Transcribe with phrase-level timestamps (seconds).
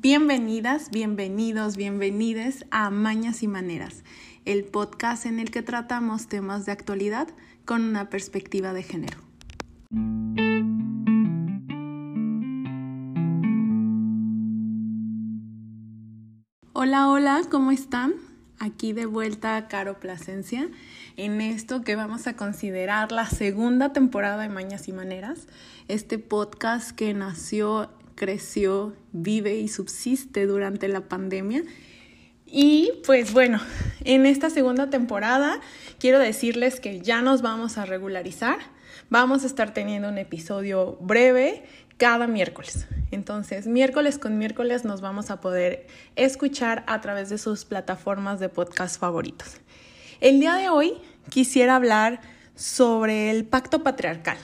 [0.00, 4.04] Bienvenidas, bienvenidos, bienvenides a Mañas y Maneras,
[4.44, 7.26] el podcast en el que tratamos temas de actualidad
[7.64, 9.18] con una perspectiva de género.
[16.74, 18.14] Hola, hola, ¿cómo están?
[18.60, 20.68] Aquí de vuelta a Caro Plasencia
[21.16, 25.48] en esto que vamos a considerar la segunda temporada de Mañas y Maneras,
[25.88, 31.62] este podcast que nació creció, vive y subsiste durante la pandemia.
[32.44, 33.60] Y pues bueno,
[34.04, 35.60] en esta segunda temporada
[35.98, 38.58] quiero decirles que ya nos vamos a regularizar.
[39.08, 41.62] Vamos a estar teniendo un episodio breve
[41.96, 42.86] cada miércoles.
[43.10, 48.48] Entonces, miércoles con miércoles nos vamos a poder escuchar a través de sus plataformas de
[48.48, 49.56] podcast favoritos.
[50.20, 50.94] El día de hoy
[51.30, 52.20] quisiera hablar
[52.56, 54.38] sobre el pacto patriarcal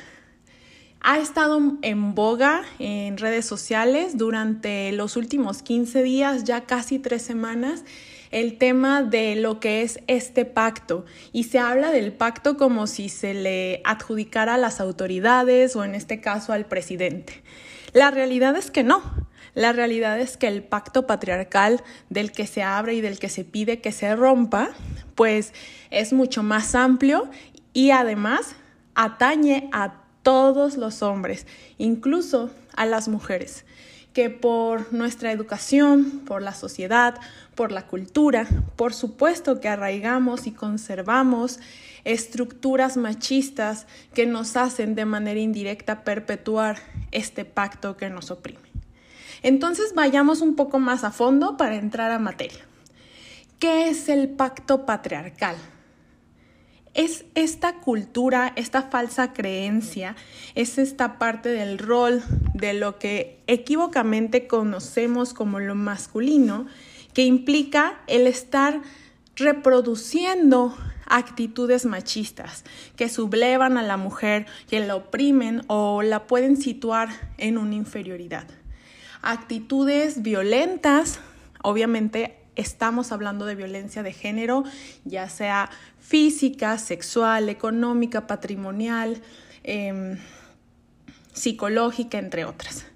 [1.06, 7.20] ha estado en boga en redes sociales durante los últimos 15 días, ya casi tres
[7.20, 7.84] semanas,
[8.30, 11.04] el tema de lo que es este pacto.
[11.30, 15.94] Y se habla del pacto como si se le adjudicara a las autoridades o en
[15.94, 17.42] este caso al presidente.
[17.92, 19.02] La realidad es que no.
[19.52, 23.44] La realidad es que el pacto patriarcal del que se abre y del que se
[23.44, 24.70] pide que se rompa,
[25.14, 25.52] pues
[25.90, 27.28] es mucho más amplio
[27.74, 28.56] y además
[28.94, 31.46] atañe a todos los hombres,
[31.78, 33.64] incluso a las mujeres,
[34.12, 37.20] que por nuestra educación, por la sociedad,
[37.54, 41.60] por la cultura, por supuesto que arraigamos y conservamos
[42.04, 46.78] estructuras machistas que nos hacen de manera indirecta perpetuar
[47.12, 48.68] este pacto que nos oprime.
[49.42, 52.64] Entonces vayamos un poco más a fondo para entrar a materia.
[53.58, 55.56] ¿Qué es el pacto patriarcal?
[56.94, 60.16] Es esta cultura, esta falsa creencia,
[60.54, 62.22] es esta parte del rol
[62.54, 66.66] de lo que equivocamente conocemos como lo masculino,
[67.12, 68.80] que implica el estar
[69.36, 70.76] reproduciendo
[71.06, 72.64] actitudes machistas
[72.96, 77.08] que sublevan a la mujer, que la oprimen o la pueden situar
[77.38, 78.46] en una inferioridad.
[79.22, 81.18] Actitudes violentas,
[81.62, 84.64] obviamente estamos hablando de violencia de género,
[85.04, 85.70] ya sea
[86.00, 89.20] física, sexual, económica, patrimonial,
[89.62, 90.18] em,
[91.32, 92.86] psicológica, entre otras.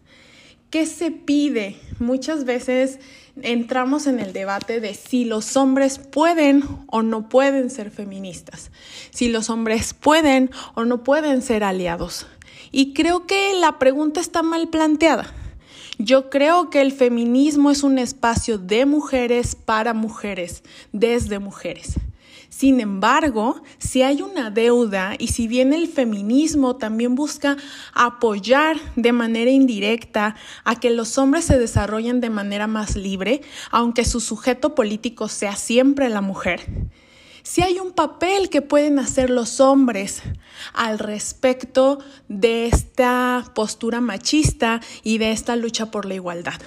[0.70, 1.76] ¿Qué se pide?
[1.98, 2.98] Muchas veces
[3.42, 8.70] entramos en el debate de si los hombres pueden o no pueden ser feministas,
[9.10, 12.26] si los hombres pueden o no pueden ser aliados.
[12.70, 15.32] Y creo que la pregunta está mal planteada.
[15.98, 21.94] Yo creo que el feminismo es un espacio de mujeres para mujeres, desde mujeres.
[22.48, 27.56] Sin embargo, si hay una deuda y si bien el feminismo también busca
[27.94, 33.42] apoyar de manera indirecta a que los hombres se desarrollen de manera más libre,
[33.72, 36.64] aunque su sujeto político sea siempre la mujer,
[37.48, 40.22] si hay un papel que pueden hacer los hombres
[40.74, 41.98] al respecto
[42.28, 46.60] de esta postura machista y de esta lucha por la igualdad.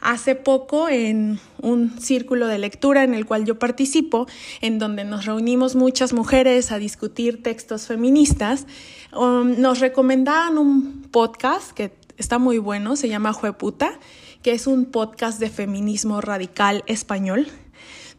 [0.00, 4.26] Hace poco en un círculo de lectura en el cual yo participo,
[4.62, 8.66] en donde nos reunimos muchas mujeres a discutir textos feministas,
[9.14, 14.00] um, nos recomendaban un podcast que está muy bueno, se llama Jueputa,
[14.42, 17.46] que es un podcast de feminismo radical español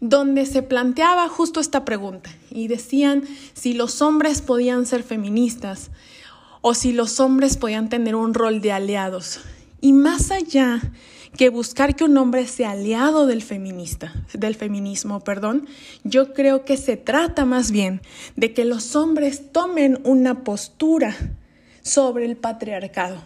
[0.03, 5.91] donde se planteaba justo esta pregunta y decían si los hombres podían ser feministas
[6.59, 9.39] o si los hombres podían tener un rol de aliados.
[9.79, 10.81] Y más allá
[11.37, 15.67] que buscar que un hombre sea aliado del feminista, del feminismo, perdón,
[16.03, 18.01] yo creo que se trata más bien
[18.35, 21.15] de que los hombres tomen una postura
[21.81, 23.21] sobre el patriarcado,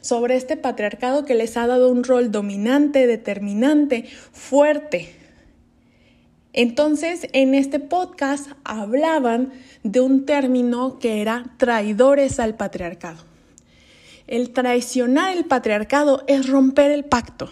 [0.00, 5.25] sobre este patriarcado que les ha dado un rol dominante, determinante, fuerte,
[6.56, 9.52] entonces, en este podcast hablaban
[9.82, 13.22] de un término que era traidores al patriarcado.
[14.26, 17.50] El traicionar el patriarcado es romper el pacto,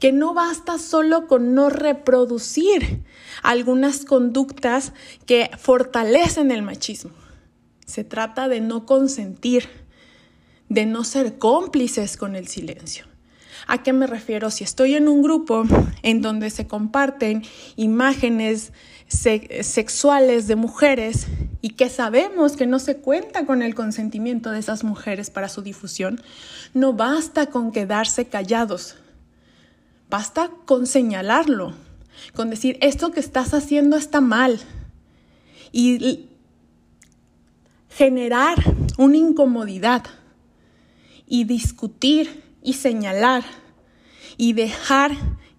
[0.00, 3.04] que no basta solo con no reproducir
[3.44, 4.92] algunas conductas
[5.24, 7.12] que fortalecen el machismo.
[7.86, 9.68] Se trata de no consentir,
[10.68, 13.06] de no ser cómplices con el silencio.
[13.66, 14.50] ¿A qué me refiero?
[14.50, 15.64] Si estoy en un grupo
[16.02, 17.42] en donde se comparten
[17.76, 18.72] imágenes
[19.08, 21.26] sexuales de mujeres
[21.60, 25.62] y que sabemos que no se cuenta con el consentimiento de esas mujeres para su
[25.62, 26.20] difusión,
[26.74, 28.96] no basta con quedarse callados,
[30.10, 31.74] basta con señalarlo,
[32.34, 34.60] con decir, esto que estás haciendo está mal
[35.72, 36.28] y
[37.90, 38.56] generar
[38.96, 40.04] una incomodidad
[41.26, 43.44] y discutir y señalar
[44.36, 45.12] y dejar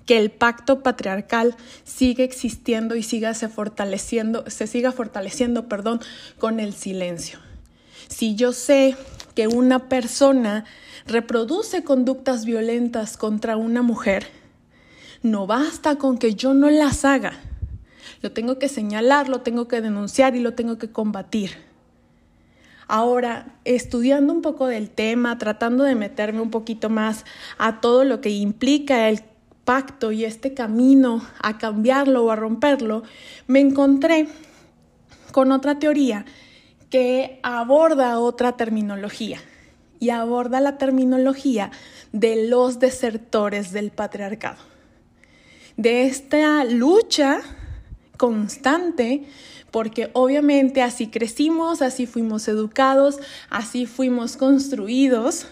[0.06, 6.02] que el pacto patriarcal siga existiendo y siga se fortaleciendo, se siga fortaleciendo, perdón,
[6.40, 7.38] con el silencio.
[8.08, 8.96] Si yo sé
[9.36, 10.66] que una persona
[11.06, 14.28] reproduce conductas violentas contra una mujer,
[15.22, 17.40] no basta con que yo no las haga.
[18.22, 21.69] Lo tengo que señalar, lo tengo que denunciar y lo tengo que combatir.
[22.92, 27.24] Ahora, estudiando un poco del tema, tratando de meterme un poquito más
[27.60, 29.22] a todo lo que implica el
[29.64, 33.04] pacto y este camino a cambiarlo o a romperlo,
[33.46, 34.28] me encontré
[35.32, 36.26] con otra teoría
[36.90, 39.40] que aborda otra terminología
[40.00, 41.70] y aborda la terminología
[42.12, 44.58] de los desertores del patriarcado.
[45.78, 47.42] De esta lucha
[48.18, 49.26] constante,
[49.72, 53.20] porque obviamente así crecimos, así fuimos educados,
[53.50, 55.48] así fuimos construidos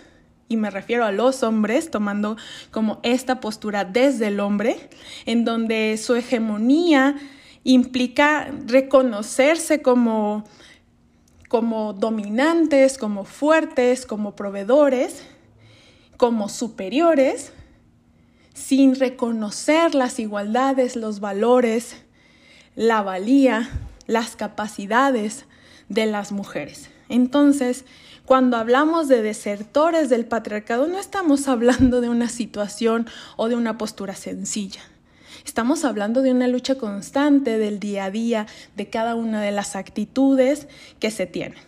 [0.49, 2.37] y me refiero a los hombres, tomando
[2.71, 4.89] como esta postura desde el hombre,
[5.25, 7.17] en donde su hegemonía
[7.63, 10.45] implica reconocerse como,
[11.49, 15.23] como dominantes, como fuertes, como proveedores,
[16.15, 17.51] como superiores,
[18.53, 21.97] sin reconocer las igualdades, los valores,
[22.75, 23.69] la valía,
[24.07, 25.45] las capacidades
[25.89, 26.89] de las mujeres.
[27.09, 27.85] Entonces,
[28.25, 33.77] cuando hablamos de desertores del patriarcado, no estamos hablando de una situación o de una
[33.77, 34.81] postura sencilla.
[35.45, 39.77] Estamos hablando de una lucha constante del día a día, de cada una de las
[39.77, 40.67] actitudes
[40.99, 41.59] que se tienen.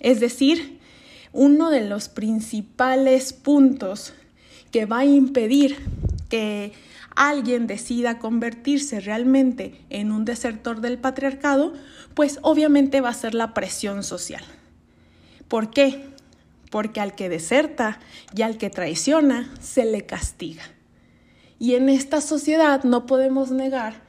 [0.00, 0.78] Es decir,
[1.34, 4.14] uno de los principales puntos
[4.70, 5.76] que va a impedir
[6.30, 6.72] que
[7.16, 11.72] alguien decida convertirse realmente en un desertor del patriarcado,
[12.14, 14.44] pues obviamente va a ser la presión social.
[15.48, 16.04] ¿Por qué?
[16.70, 17.98] Porque al que deserta
[18.34, 20.62] y al que traiciona se le castiga.
[21.58, 24.02] Y en esta sociedad no podemos negar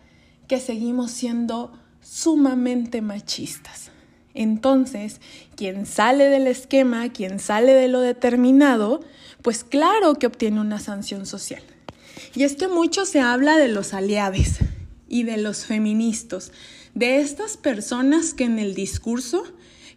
[0.47, 1.71] que seguimos siendo
[2.01, 3.91] sumamente machistas.
[4.33, 5.21] Entonces,
[5.55, 8.99] quien sale del esquema, quien sale de lo determinado,
[9.41, 11.63] pues claro que obtiene una sanción social.
[12.37, 14.59] Y es que mucho se habla de los aliados
[15.09, 16.51] y de los feministas,
[16.93, 19.43] de estas personas que en el discurso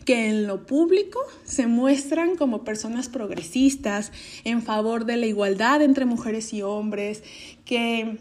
[0.06, 4.10] que en lo público se muestran como personas progresistas
[4.44, 7.22] en favor de la igualdad entre mujeres y hombres,
[7.66, 8.16] que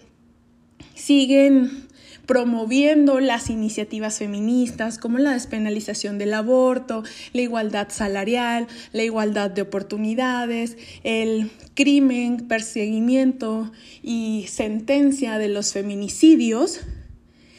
[0.95, 1.87] siguen
[2.29, 7.01] promoviendo las iniciativas feministas como la despenalización del aborto,
[7.33, 13.71] la igualdad salarial, la igualdad de oportunidades, el crimen, perseguimiento
[14.03, 16.81] y sentencia de los feminicidios.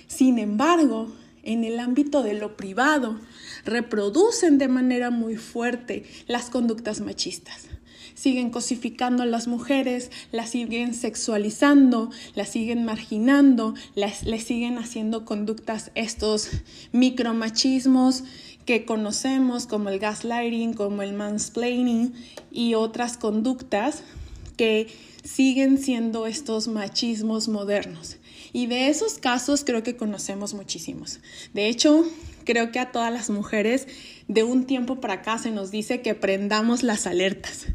[0.07, 1.13] Sin embargo,
[1.43, 3.19] en el ámbito de lo privado,
[3.65, 7.70] reproducen de manera muy fuerte las conductas machistas.
[8.21, 15.25] Siguen cosificando a las mujeres, las siguen sexualizando, las siguen marginando, las, les siguen haciendo
[15.25, 16.51] conductas, estos
[16.93, 18.25] micromachismos
[18.67, 22.13] que conocemos como el gaslighting, como el mansplaining
[22.51, 24.03] y otras conductas
[24.59, 24.89] que
[25.25, 28.19] siguen siendo estos machismos modernos.
[28.53, 31.21] Y de esos casos creo que conocemos muchísimos.
[31.55, 32.05] De hecho,
[32.45, 33.87] creo que a todas las mujeres
[34.29, 37.67] de un tiempo para acá se nos dice que prendamos las alertas,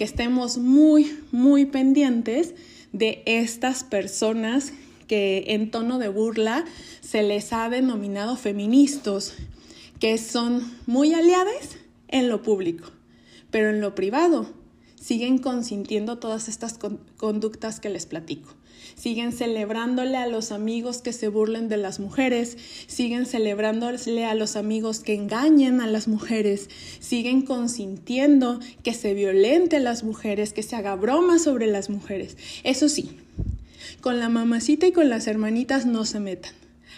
[0.00, 2.54] que estemos muy, muy pendientes
[2.90, 4.72] de estas personas
[5.06, 6.64] que en tono de burla
[7.02, 9.34] se les ha denominado feministas,
[9.98, 11.76] que son muy aliadas
[12.08, 12.88] en lo público,
[13.50, 14.46] pero en lo privado
[14.98, 16.78] siguen consintiendo todas estas
[17.18, 18.54] conductas que les platico.
[19.00, 24.56] Siguen celebrándole a los amigos que se burlen de las mujeres, siguen celebrándole a los
[24.56, 30.62] amigos que engañen a las mujeres, siguen consintiendo que se violente a las mujeres, que
[30.62, 32.36] se haga broma sobre las mujeres.
[32.62, 33.16] Eso sí,
[34.02, 36.52] con la mamacita y con las hermanitas no se metan.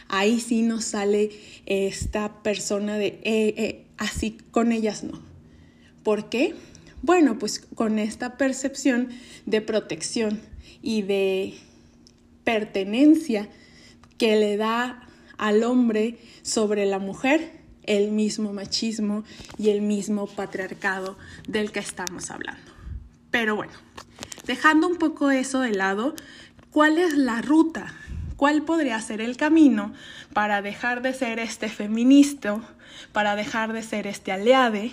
[0.08, 1.30] Ahí sí nos sale
[1.66, 5.22] esta persona de eh, eh, así con ellas no.
[6.02, 6.56] ¿Por qué?
[7.02, 9.10] Bueno, pues con esta percepción
[9.46, 10.40] de protección
[10.82, 11.54] y de
[12.44, 13.48] pertenencia
[14.18, 15.08] que le da
[15.38, 19.24] al hombre sobre la mujer el mismo machismo
[19.58, 21.18] y el mismo patriarcado
[21.48, 22.72] del que estamos hablando.
[23.30, 23.72] Pero bueno,
[24.46, 26.14] dejando un poco eso de lado,
[26.70, 27.92] ¿cuál es la ruta?
[28.36, 29.92] ¿Cuál podría ser el camino
[30.32, 32.60] para dejar de ser este feminista
[33.12, 34.92] para dejar de ser este aliade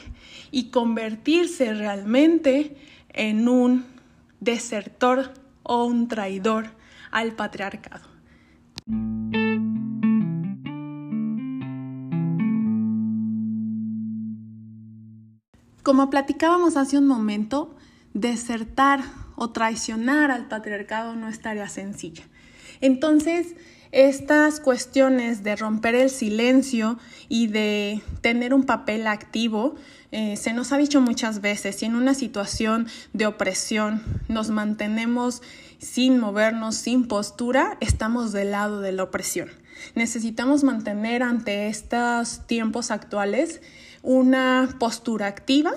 [0.52, 2.76] y convertirse realmente
[3.10, 3.86] en un
[4.40, 6.72] desertor o un traidor
[7.12, 8.08] al patriarcado.
[15.84, 17.76] Como platicábamos hace un momento,
[18.14, 19.02] desertar
[19.36, 22.24] o traicionar al patriarcado no es tarea sencilla.
[22.82, 23.56] Entonces,
[23.92, 29.76] estas cuestiones de romper el silencio y de tener un papel activo
[30.12, 35.42] eh, se nos ha dicho muchas veces, si en una situación de opresión nos mantenemos
[35.78, 39.50] sin movernos, sin postura, estamos del lado de la opresión.
[39.96, 43.62] Necesitamos mantener ante estos tiempos actuales
[44.02, 45.72] una postura activa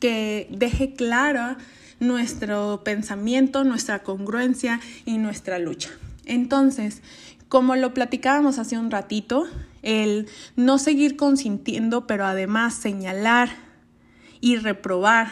[0.00, 1.56] que deje clara
[1.98, 5.90] nuestro pensamiento, nuestra congruencia y nuestra lucha.
[6.26, 7.00] Entonces,
[7.48, 9.46] como lo platicábamos hace un ratito,
[9.82, 13.50] el no seguir consintiendo, pero además señalar
[14.42, 15.28] y reprobar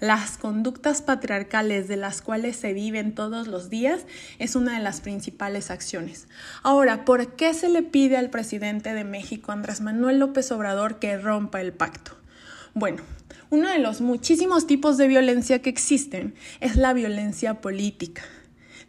[0.00, 4.00] las conductas patriarcales de las cuales se viven todos los días
[4.40, 6.26] es una de las principales acciones.
[6.64, 11.16] Ahora, ¿por qué se le pide al presidente de México, Andrés Manuel López Obrador, que
[11.18, 12.16] rompa el pacto?
[12.72, 13.02] Bueno,
[13.50, 18.22] uno de los muchísimos tipos de violencia que existen es la violencia política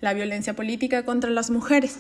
[0.02, 1.98] la violencia política contra las mujeres.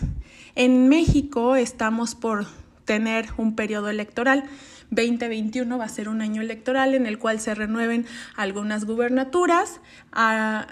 [0.55, 2.46] En México estamos por
[2.86, 4.46] tener un periodo electoral.
[4.91, 9.81] 2021 va a ser un año electoral en el cual se renueven algunas gubernaturas,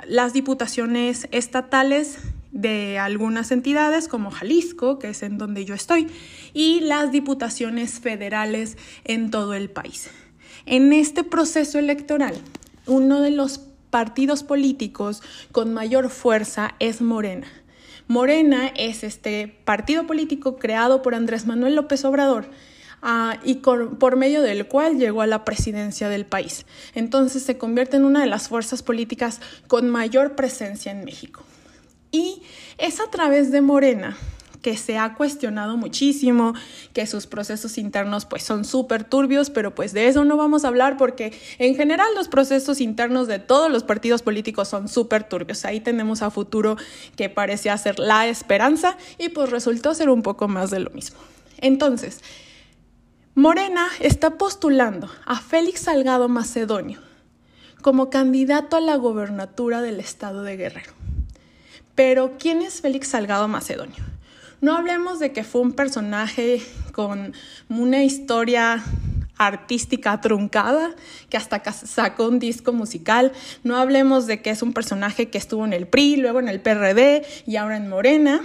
[0.07, 2.19] las diputaciones estatales
[2.51, 6.07] de algunas entidades como Jalisco, que es en donde yo estoy,
[6.53, 10.09] y las diputaciones federales en todo el país.
[10.65, 12.35] En este proceso electoral,
[12.85, 17.47] uno de los partidos políticos con mayor fuerza es Morena.
[18.07, 22.49] Morena es este partido político creado por Andrés Manuel López Obrador
[23.03, 26.65] ah, y por medio del cual llegó a la presidencia del país.
[26.95, 31.43] Entonces se convierte en una de las fuerzas políticas con mayor presencia en México.
[32.11, 32.41] Y
[32.77, 34.17] es a través de Morena
[34.63, 36.53] que se ha cuestionado muchísimo,
[36.93, 40.69] que sus procesos internos pues son súper turbios, pero pues de eso no vamos a
[40.69, 45.65] hablar porque en general los procesos internos de todos los partidos políticos son súper turbios.
[45.65, 46.77] Ahí tenemos a futuro
[47.15, 51.19] que parecía ser la esperanza y pues resultó ser un poco más de lo mismo.
[51.57, 52.21] Entonces,
[53.35, 56.99] Morena está postulando a Félix Salgado Macedonio
[57.81, 60.91] como candidato a la gobernatura del estado de Guerrero.
[61.95, 64.03] Pero, ¿quién es Félix Salgado Macedonio?
[64.61, 66.61] No hablemos de que fue un personaje
[66.91, 67.33] con
[67.69, 68.83] una historia
[69.35, 70.91] artística truncada,
[71.29, 73.31] que hasta sacó un disco musical.
[73.63, 76.61] No hablemos de que es un personaje que estuvo en el PRI, luego en el
[76.61, 78.43] PRD y ahora en Morena.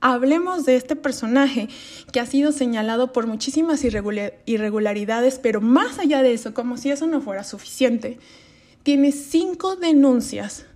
[0.00, 1.68] Hablemos de este personaje
[2.12, 7.06] que ha sido señalado por muchísimas irregularidades, pero más allá de eso, como si eso
[7.06, 8.18] no fuera suficiente,
[8.82, 10.66] tiene cinco denuncias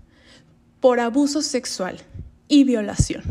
[0.80, 1.98] por abuso sexual
[2.48, 3.22] y violación.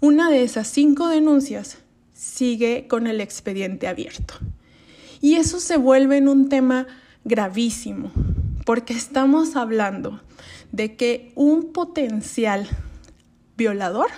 [0.00, 1.78] Una de esas cinco denuncias
[2.14, 4.34] sigue con el expediente abierto.
[5.20, 6.86] Y eso se vuelve en un tema
[7.24, 8.10] gravísimo,
[8.64, 10.20] porque estamos hablando
[10.72, 12.66] de que un potencial
[13.56, 14.08] violador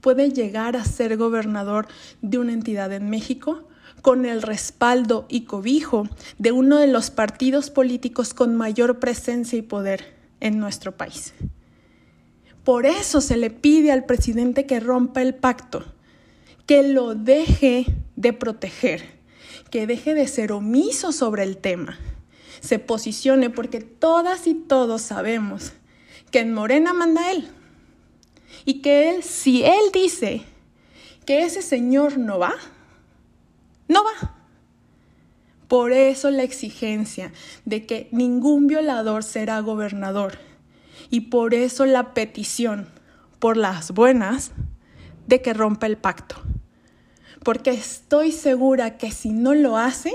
[0.00, 1.88] puede llegar a ser gobernador
[2.22, 3.64] de una entidad en México
[4.02, 9.62] con el respaldo y cobijo de uno de los partidos políticos con mayor presencia y
[9.62, 11.34] poder en nuestro país.
[12.64, 15.84] Por eso se le pide al presidente que rompa el pacto,
[16.66, 19.02] que lo deje de proteger,
[19.70, 21.98] que deje de ser omiso sobre el tema,
[22.60, 25.72] se posicione porque todas y todos sabemos
[26.30, 27.48] que en Morena manda él
[28.64, 30.42] y que si él dice
[31.26, 32.54] que ese señor no va,
[33.88, 34.36] no va.
[35.68, 37.32] Por eso la exigencia
[37.64, 40.38] de que ningún violador será gobernador
[41.10, 42.88] y por eso la petición
[43.38, 44.52] por las buenas
[45.26, 46.36] de que rompa el pacto.
[47.44, 50.12] Porque estoy segura que si no lo hace,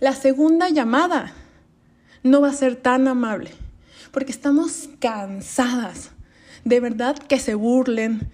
[0.00, 1.32] la segunda llamada
[2.22, 3.50] no va a ser tan amable.
[4.10, 6.10] Porque estamos cansadas
[6.64, 8.30] de verdad que se burlen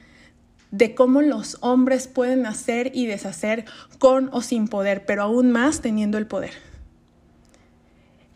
[0.70, 3.64] de cómo los hombres pueden hacer y deshacer
[3.98, 6.52] con o sin poder, pero aún más teniendo el poder.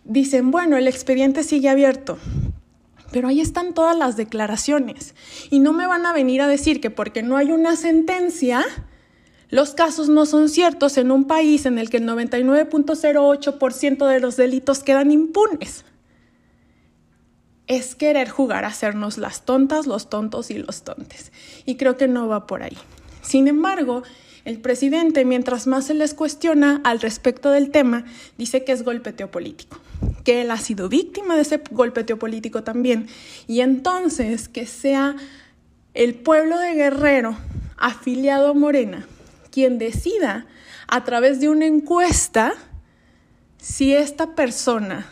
[0.05, 2.19] Dicen, bueno, el expediente sigue abierto.
[3.13, 5.15] Pero ahí están todas las declaraciones.
[5.51, 8.65] Y no me van a venir a decir que porque no hay una sentencia,
[9.51, 14.37] los casos no son ciertos en un país en el que el 99.08% de los
[14.37, 15.85] delitos quedan impunes.
[17.71, 21.31] Es querer jugar a hacernos las tontas, los tontos y los tontes.
[21.65, 22.77] Y creo que no va por ahí.
[23.23, 24.03] Sin embargo,
[24.45, 28.05] el presidente, mientras más se les cuestiona al respecto del tema,
[28.37, 29.79] dice que es golpeteo político
[30.25, 33.09] que él ha sido víctima de ese golpeteo político también,
[33.47, 35.17] y entonces que sea
[35.95, 37.37] el pueblo de Guerrero
[37.77, 39.07] afiliado a Morena
[39.51, 40.47] quien decida
[40.87, 42.55] a través de una encuesta
[43.59, 45.07] si esta persona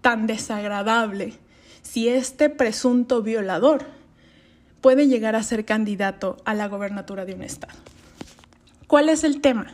[0.00, 1.34] tan desagradable
[1.84, 3.86] si este presunto violador
[4.80, 7.78] puede llegar a ser candidato a la gobernatura de un estado.
[8.88, 9.70] ¿Cuál es el tema?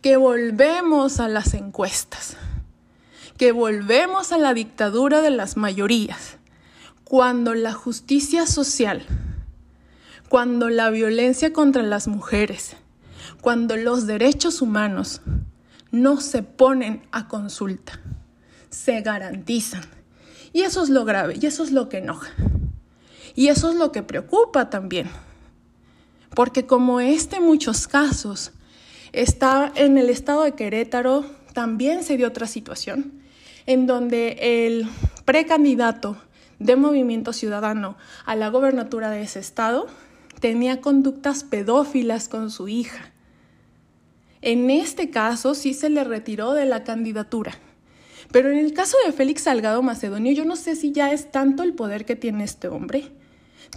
[0.00, 2.36] Que volvemos a las encuestas,
[3.36, 6.38] que volvemos a la dictadura de las mayorías,
[7.04, 9.02] cuando la justicia social,
[10.28, 12.76] cuando la violencia contra las mujeres,
[13.40, 15.22] cuando los derechos humanos
[15.90, 18.00] no se ponen a consulta,
[18.70, 20.01] se garantizan.
[20.52, 22.30] Y eso es lo grave, y eso es lo que enoja.
[23.34, 25.08] Y eso es lo que preocupa también.
[26.34, 28.52] Porque como este en muchos casos
[29.12, 33.22] está en el estado de Querétaro, también se dio otra situación
[33.66, 34.88] en donde el
[35.24, 36.16] precandidato
[36.58, 39.86] de Movimiento Ciudadano a la gobernatura de ese estado
[40.40, 43.12] tenía conductas pedófilas con su hija.
[44.40, 47.52] En este caso sí se le retiró de la candidatura.
[48.32, 51.62] Pero en el caso de Félix Salgado Macedonio, yo no sé si ya es tanto
[51.62, 53.12] el poder que tiene este hombre,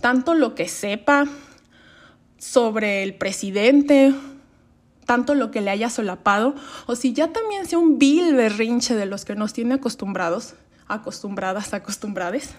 [0.02, 1.26] tanto lo que sepa
[2.38, 4.14] sobre el presidente,
[5.06, 6.56] tanto lo que le haya solapado,
[6.88, 10.56] o si ya también sea un vil berrinche de los que nos tiene acostumbrados,
[10.88, 12.52] acostumbradas, acostumbrades,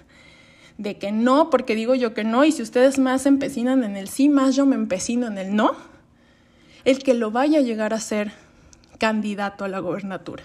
[0.77, 4.09] de que no, porque digo yo que no, y si ustedes más empecinan en el
[4.09, 5.75] sí, más yo me empecino en el no
[6.85, 8.33] el que lo vaya a llegar a ser
[8.99, 10.45] candidato a la gobernatura.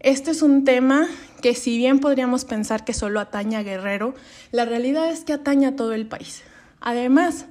[0.00, 1.08] Este es un tema
[1.42, 4.14] que si bien podríamos pensar que solo atañe a Guerrero,
[4.52, 6.42] la realidad es que atañe a todo el país.
[6.80, 7.46] Además,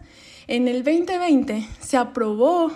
[0.48, 2.72] en el 2020 se aprobó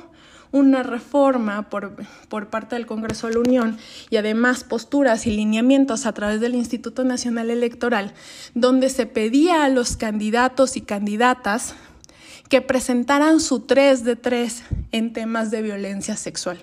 [0.52, 1.96] una reforma por,
[2.28, 3.78] por, parte del Congreso de la Unión
[4.10, 8.14] y además posturas y lineamientos a través del Instituto Nacional Electoral,
[8.54, 11.76] donde se pedía a los candidatos y candidatas
[12.50, 16.62] que presentaran su 3 de 3 en temas de violencia sexual.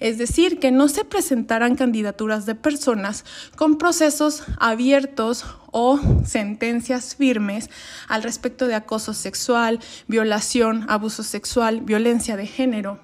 [0.00, 3.24] Es decir, que no se presentaran candidaturas de personas
[3.56, 7.70] con procesos abiertos o sentencias firmes
[8.08, 13.00] al respecto de acoso sexual, violación, abuso sexual, violencia de género,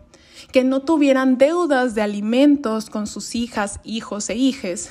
[0.53, 4.91] que no tuvieran deudas de alimentos con sus hijas, hijos e hijes.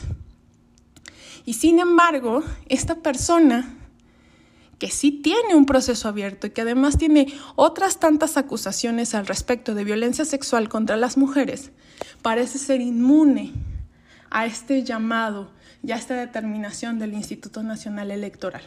[1.45, 3.73] Y sin embargo, esta persona
[4.79, 9.73] que sí tiene un proceso abierto y que además tiene otras tantas acusaciones al respecto
[9.73, 11.71] de violencia sexual contra las mujeres,
[12.21, 13.53] parece ser inmune
[14.29, 15.51] a este llamado
[15.83, 18.61] y a esta determinación del Instituto Nacional Electoral.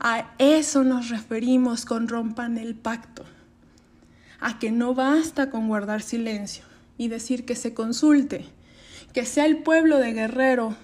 [0.00, 3.24] A eso nos referimos con rompan el pacto,
[4.40, 6.64] a que no basta con guardar silencio
[6.96, 8.44] y decir que se consulte,
[9.12, 10.76] que sea el pueblo de Guerrero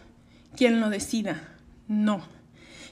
[0.57, 1.49] quien lo decida.
[1.89, 2.35] No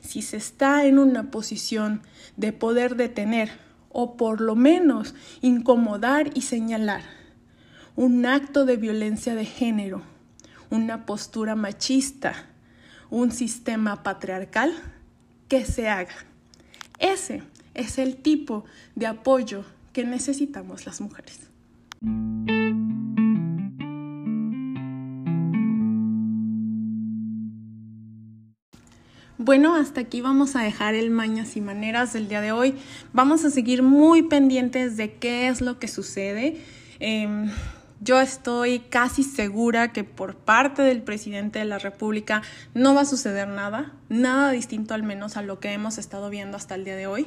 [0.02, 2.02] si se está en una posición
[2.36, 3.50] de poder detener
[3.88, 7.02] o por lo menos incomodar y señalar
[7.96, 10.02] un acto de violencia de género,
[10.70, 12.46] una postura machista,
[13.10, 14.72] un sistema patriarcal,
[15.48, 16.14] que se haga.
[16.98, 17.42] Ese
[17.74, 21.40] es el tipo de apoyo que necesitamos las mujeres.
[29.44, 32.76] Bueno, hasta aquí vamos a dejar el mañas y maneras del día de hoy.
[33.12, 36.58] Vamos a seguir muy pendientes de qué es lo que sucede.
[37.00, 37.50] Em,
[38.02, 42.42] yo estoy casi segura que por parte del presidente de la República
[42.74, 46.56] no va a suceder nada, nada distinto al menos a lo que hemos estado viendo
[46.56, 47.26] hasta el día de hoy.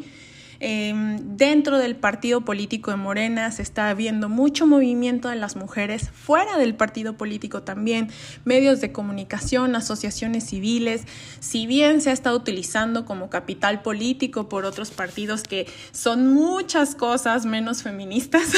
[0.59, 6.09] Em, dentro del partido político de Morena se está viendo mucho movimiento de las mujeres,
[6.11, 8.09] fuera del partido político también,
[8.45, 11.03] medios de comunicación, asociaciones civiles,
[11.39, 16.95] si bien se ha estado utilizando como capital político por otros partidos que son muchas
[16.95, 18.53] cosas menos feministas.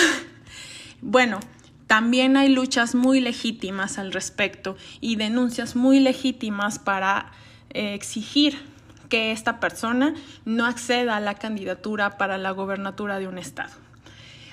[1.02, 1.40] bueno,
[1.88, 7.32] también hay luchas muy legítimas al respecto y denuncias muy legítimas para
[7.70, 8.60] eh, exigir
[9.10, 10.14] que esta persona
[10.46, 13.72] no acceda a la candidatura para la gobernatura de un estado.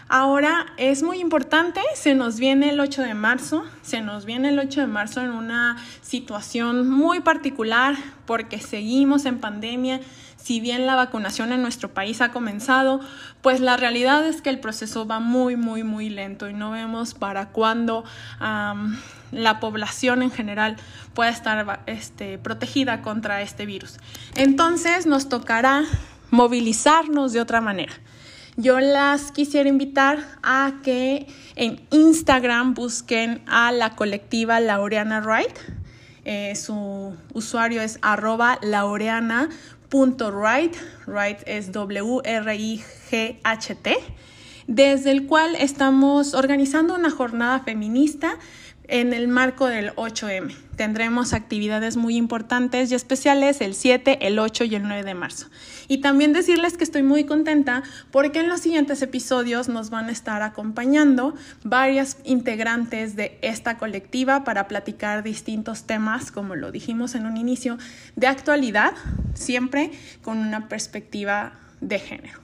[0.09, 4.59] Ahora es muy importante, se nos viene el 8 de marzo, se nos viene el
[4.59, 10.01] 8 de marzo en una situación muy particular porque seguimos en pandemia,
[10.45, 13.01] si bien la vacunación en nuestro país ha comenzado,
[13.41, 17.15] pues la realidad es que el proceso va muy, muy, muy lento y no vemos
[17.15, 18.05] para cuándo
[18.41, 20.77] la población en general
[21.15, 23.97] pueda estar este, protegida contra este virus.
[24.37, 25.85] Entonces nos tocará
[26.31, 27.95] movilizarnos de otra manera.
[28.59, 31.27] Yo las quisiera invitar a que
[31.57, 35.57] en Instagram busquen a la colectiva Laureana Wright.
[36.27, 39.51] Eh, su usuario es arroba laureana
[39.92, 42.25] Wright, Wright es W-R-I-G-H-T,
[44.66, 48.38] desde el cual estamos organizando una jornada feminista
[48.88, 50.55] en el marco del 8M.
[50.77, 55.49] Tendremos actividades muy importantes y especiales el 7, el 8 y el 9 de marzo.
[55.88, 60.12] Y también decirles que estoy muy contenta porque en los siguientes episodios nos van a
[60.12, 67.27] estar acompañando varias integrantes de esta colectiva para platicar distintos temas, como lo dijimos en
[67.27, 67.79] un inicio,
[68.16, 68.92] de actualidad,
[69.35, 69.92] siempre
[70.23, 72.44] con una perspectiva de género.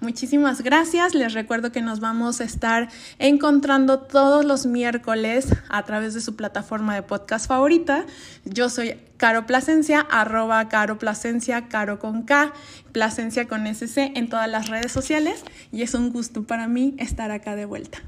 [0.00, 1.14] Muchísimas gracias.
[1.14, 6.36] Les recuerdo que nos vamos a estar encontrando todos los miércoles a través de su
[6.36, 8.04] plataforma de podcast favorita.
[8.44, 12.52] Yo soy Caro Plasencia, arroba Caro Plasencia, Caro con K,
[12.92, 17.30] Plasencia con SC en todas las redes sociales y es un gusto para mí estar
[17.30, 18.02] acá de vuelta.